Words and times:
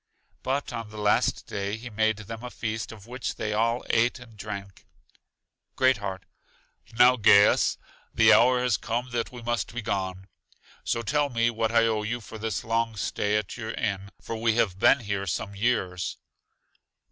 But 0.41 0.73
on 0.73 0.89
the 0.89 0.97
last 0.97 1.45
day 1.45 1.77
he 1.77 1.91
made 1.91 2.17
them 2.17 2.43
a 2.43 2.49
feast, 2.49 2.91
of 2.91 3.05
which 3.05 3.35
they 3.35 3.53
all 3.53 3.85
ate 3.91 4.17
and 4.17 4.35
drank. 4.35 4.87
Great 5.75 5.97
heart: 5.97 6.25
Now, 6.97 7.17
Gaius, 7.17 7.77
the 8.11 8.33
hour 8.33 8.63
has 8.63 8.77
come 8.77 9.11
that 9.11 9.31
we 9.31 9.43
must 9.43 9.75
be 9.75 9.83
gone; 9.83 10.27
so 10.83 11.03
tell 11.03 11.29
me 11.29 11.51
what 11.51 11.71
I 11.71 11.85
owe 11.85 12.01
you 12.01 12.19
for 12.19 12.39
this 12.39 12.63
long 12.63 12.95
stay 12.95 13.37
at 13.37 13.57
your 13.57 13.73
inn, 13.73 14.09
for 14.19 14.35
we 14.35 14.55
have 14.55 14.79
been 14.79 15.01
here 15.01 15.27
some 15.27 15.53
years. 15.55 16.17